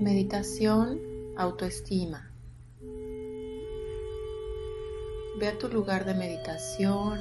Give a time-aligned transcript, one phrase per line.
[0.00, 0.98] Meditación,
[1.36, 2.32] autoestima.
[5.38, 7.20] Ve a tu lugar de meditación,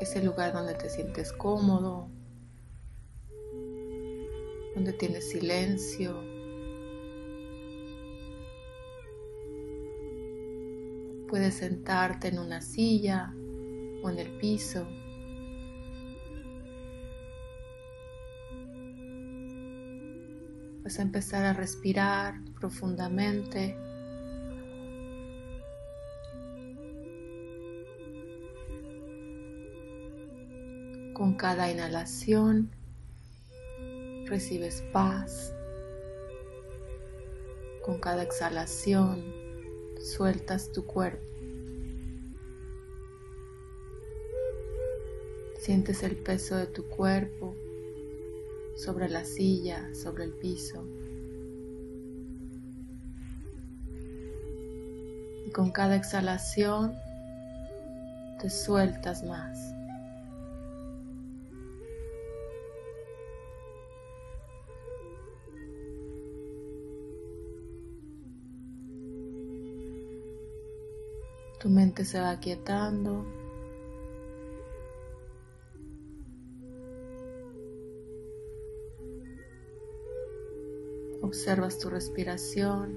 [0.00, 2.08] ese lugar donde te sientes cómodo,
[4.76, 6.22] donde tienes silencio.
[11.28, 13.34] Puedes sentarte en una silla
[14.04, 14.86] o en el piso.
[20.86, 23.76] Vas a empezar a respirar profundamente.
[31.12, 32.70] Con cada inhalación
[34.26, 35.52] recibes paz.
[37.84, 39.24] Con cada exhalación
[40.00, 41.26] sueltas tu cuerpo.
[45.58, 47.56] Sientes el peso de tu cuerpo
[48.76, 50.84] sobre la silla, sobre el piso.
[55.46, 56.94] Y con cada exhalación
[58.40, 59.58] te sueltas más.
[71.58, 73.24] Tu mente se va quietando.
[81.26, 82.94] Observas tu respiración.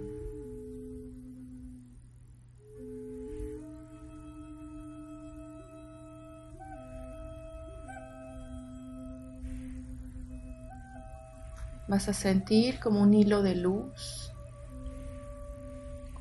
[11.88, 14.32] Vas a sentir como un hilo de luz,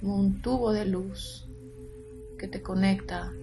[0.00, 1.46] como un tubo de luz
[2.38, 3.34] que te conecta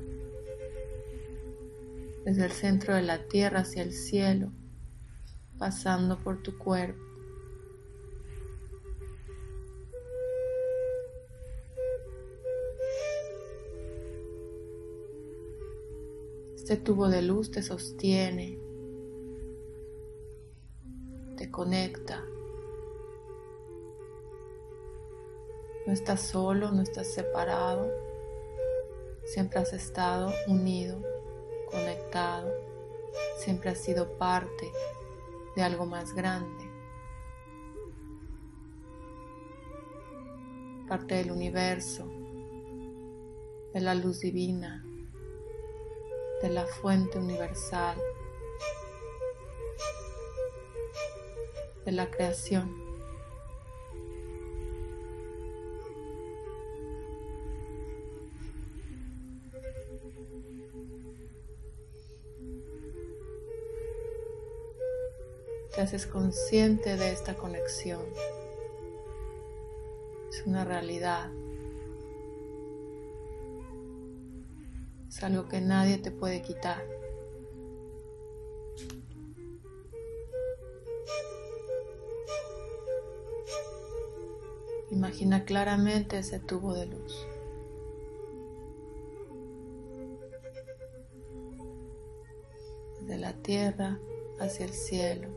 [2.25, 4.51] desde el centro de la tierra hacia el cielo,
[5.59, 7.14] pasando por tu cuerpo.
[16.65, 18.57] Este tubo de luz te sostiene,
[21.37, 22.25] te conecta.
[25.85, 27.87] No estás solo, no estás separado.
[29.25, 30.99] Siempre has estado unido,
[31.69, 32.51] conectado.
[33.37, 34.71] Siempre has sido parte
[35.55, 36.67] de algo más grande.
[40.87, 42.07] Parte del universo,
[43.71, 44.84] de la luz divina
[46.45, 47.97] de la fuente universal,
[51.83, 52.71] de la creación.
[65.73, 68.03] Te haces consciente de esta conexión.
[70.29, 71.31] Es una realidad.
[75.15, 76.85] Es algo que nadie te puede quitar.
[84.91, 87.25] Imagina claramente ese tubo de luz.
[92.99, 93.97] De la tierra
[94.41, 95.29] hacia el cielo.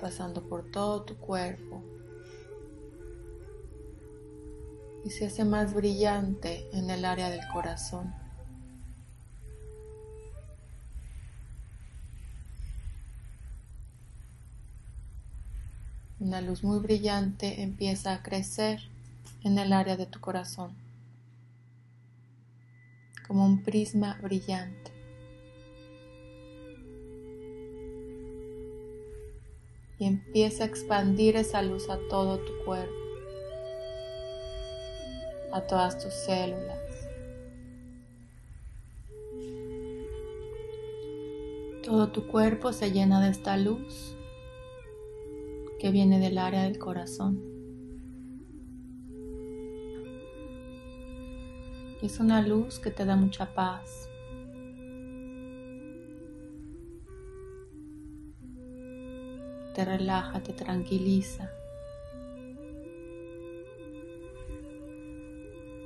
[0.00, 1.91] Pasando por todo tu cuerpo.
[5.04, 8.14] Y se hace más brillante en el área del corazón.
[16.20, 18.80] Una luz muy brillante empieza a crecer
[19.42, 20.72] en el área de tu corazón,
[23.26, 24.92] como un prisma brillante.
[29.98, 33.01] Y empieza a expandir esa luz a todo tu cuerpo
[35.52, 36.78] a todas tus células.
[41.84, 44.16] Todo tu cuerpo se llena de esta luz
[45.78, 47.42] que viene del área del corazón.
[52.00, 54.08] Es una luz que te da mucha paz.
[59.74, 61.50] Te relaja, te tranquiliza.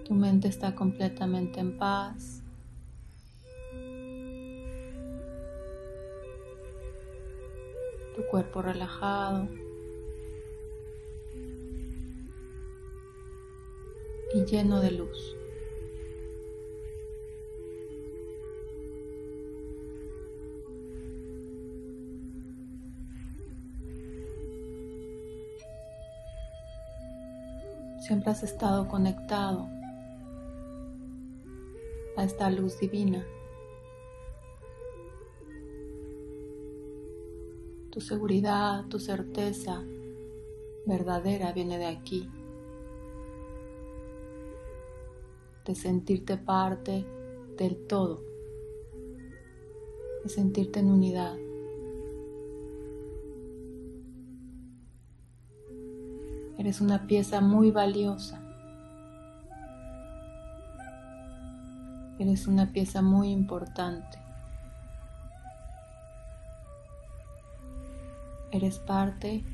[0.06, 2.40] Tu mente está completamente en paz.
[8.14, 9.48] Tu cuerpo relajado.
[14.32, 15.36] Y lleno de luz.
[27.98, 29.68] siempre has estado conectado
[32.16, 33.26] a esta luz divina.
[37.90, 39.84] Tu seguridad, tu certeza
[40.86, 42.30] verdadera viene de aquí.
[45.64, 47.04] De sentirte parte
[47.56, 48.22] del todo.
[50.22, 51.36] De sentirte en unidad.
[56.58, 58.45] Eres una pieza muy valiosa.
[62.18, 64.18] Eres una pieza muy importante.
[68.50, 69.44] Eres parte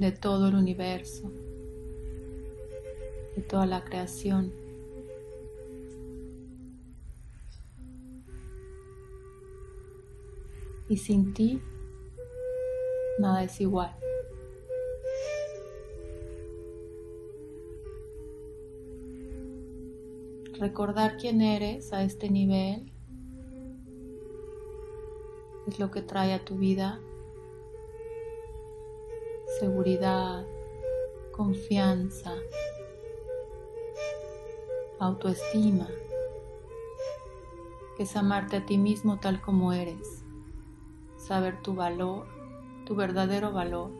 [0.00, 1.30] de todo el universo,
[3.36, 4.52] de toda la creación.
[10.88, 11.60] Y sin ti,
[13.20, 13.94] nada es igual.
[20.58, 22.90] Recordar quién eres a este nivel.
[25.66, 27.00] Es lo que trae a tu vida
[29.60, 30.44] seguridad,
[31.32, 32.34] confianza,
[34.98, 35.88] autoestima,
[37.96, 40.24] que es amarte a ti mismo tal como eres,
[41.16, 42.26] saber tu valor,
[42.84, 43.90] tu verdadero valor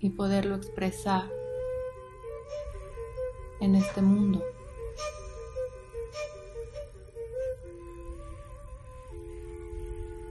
[0.00, 1.39] y poderlo expresar
[3.60, 4.42] en este mundo.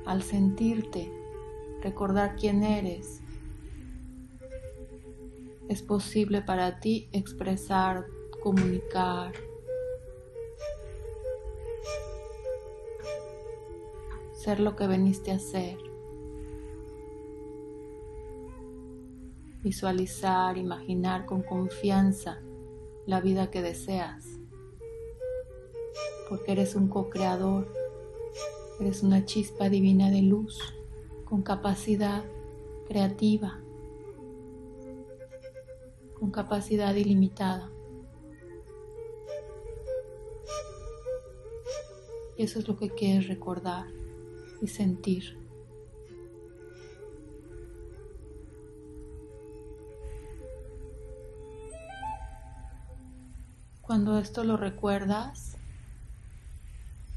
[0.06, 1.12] Al sentirte,
[1.82, 3.22] recordar quién eres,
[5.68, 8.08] es posible para ti expresar,
[8.42, 9.34] comunicar,
[14.34, 15.78] ser lo que veniste a ser.
[19.62, 22.42] Visualizar, imaginar con confianza
[23.06, 24.26] la vida que deseas,
[26.28, 27.68] porque eres un co-creador,
[28.80, 30.60] eres una chispa divina de luz
[31.26, 32.24] con capacidad
[32.88, 33.60] creativa,
[36.20, 37.72] con capacidad ilimitada.
[42.38, 43.88] Y eso es lo que quieres recordar
[44.62, 45.39] y sentir.
[53.90, 55.58] Cuando esto lo recuerdas,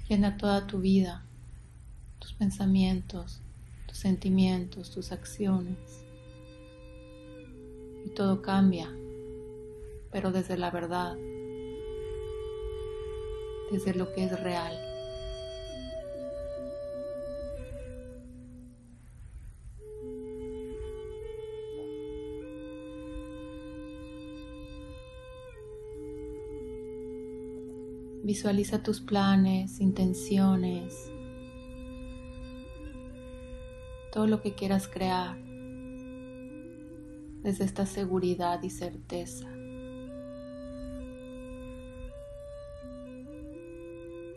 [0.09, 1.23] llena toda tu vida,
[2.19, 3.43] tus pensamientos,
[3.87, 5.77] tus sentimientos, tus acciones.
[8.07, 8.91] Y todo cambia,
[10.13, 11.15] pero desde la verdad,
[13.71, 14.92] desde lo que es real.
[28.25, 31.11] Visualiza tus planes, intenciones,
[34.13, 35.37] todo lo que quieras crear
[37.43, 39.49] desde esta seguridad y certeza.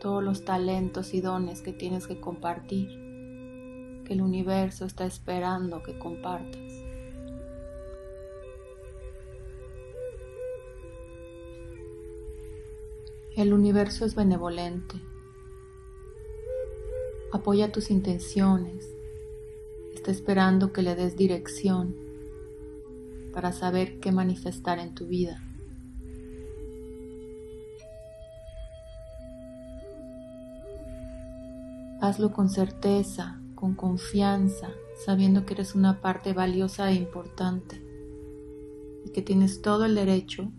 [0.00, 2.88] Todos los talentos y dones que tienes que compartir,
[4.04, 6.85] que el universo está esperando que compartas.
[13.36, 14.96] El universo es benevolente.
[17.34, 18.88] Apoya tus intenciones.
[19.94, 21.94] Está esperando que le des dirección
[23.34, 25.42] para saber qué manifestar en tu vida.
[32.00, 34.70] Hazlo con certeza, con confianza,
[35.04, 37.82] sabiendo que eres una parte valiosa e importante
[39.04, 40.50] y que tienes todo el derecho,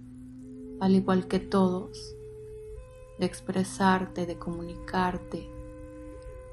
[0.80, 2.17] al igual que todos,
[3.20, 5.50] de expresarte, de comunicarte,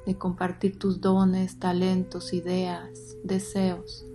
[0.06, 4.06] de compartir tus dones, talentos, ideas, deseos.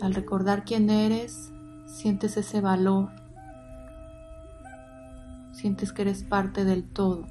[0.00, 1.52] Al recordar quién eres,
[1.86, 3.10] sientes ese valor,
[5.52, 7.26] sientes que eres parte del todo.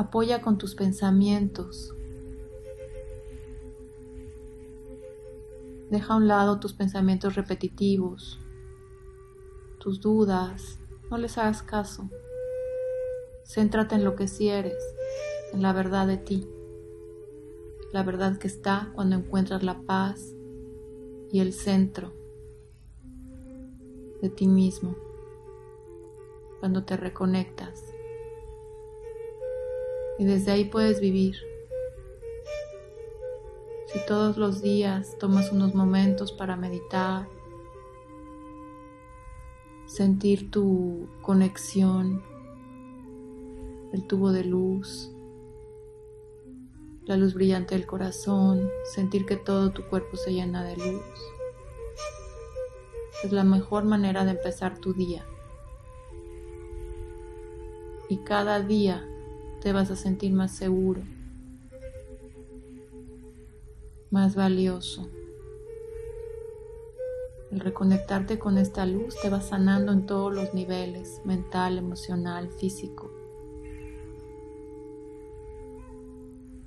[0.00, 1.94] Apoya con tus pensamientos.
[5.90, 8.40] Deja a un lado tus pensamientos repetitivos,
[9.78, 10.78] tus dudas,
[11.10, 12.08] no les hagas caso.
[13.44, 14.82] Céntrate en lo que sí eres,
[15.52, 16.48] en la verdad de ti,
[17.92, 20.34] la verdad que está cuando encuentras la paz
[21.30, 22.14] y el centro
[24.22, 24.96] de ti mismo.
[26.58, 27.99] cuando te reconectas.
[30.20, 31.34] Y desde ahí puedes vivir.
[33.86, 37.26] Si todos los días tomas unos momentos para meditar,
[39.86, 42.22] sentir tu conexión,
[43.94, 45.10] el tubo de luz,
[47.06, 51.02] la luz brillante del corazón, sentir que todo tu cuerpo se llena de luz.
[53.24, 55.24] Es la mejor manera de empezar tu día.
[58.10, 59.06] Y cada día
[59.60, 61.02] te vas a sentir más seguro,
[64.10, 65.08] más valioso.
[67.50, 73.10] El reconectarte con esta luz te va sanando en todos los niveles, mental, emocional, físico.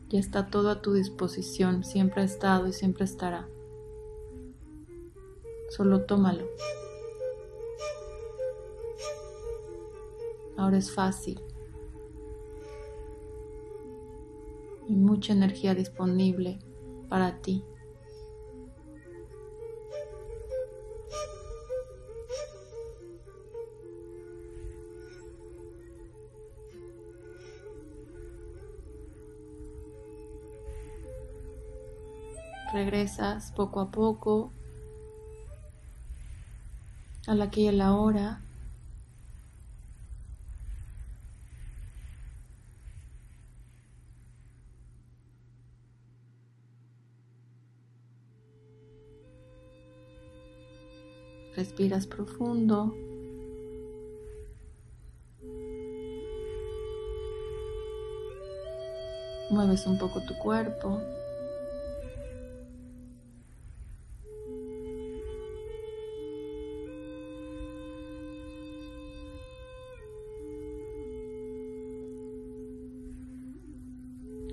[0.10, 3.48] Ya está todo a tu disposición, siempre ha estado y siempre estará.
[5.70, 6.46] Solo tómalo.
[10.56, 11.42] Ahora es fácil.
[14.94, 16.60] Hay mucha energía disponible
[17.10, 17.64] para ti.
[32.72, 34.52] regresas poco a poco
[37.28, 38.42] a la aquí y a la hora.
[51.74, 52.94] Respiras profundo.
[59.50, 61.02] Mueves un poco tu cuerpo.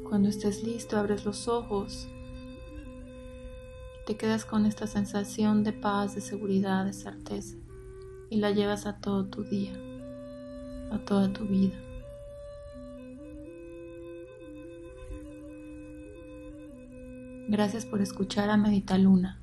[0.08, 2.08] Cuando estés listo, abres los ojos.
[4.10, 7.56] Te quedas con esta sensación de paz, de seguridad, de certeza.
[8.28, 9.72] Y la llevas a todo tu día,
[10.90, 11.76] a toda tu vida.
[17.46, 19.39] Gracias por escuchar a Medita Luna.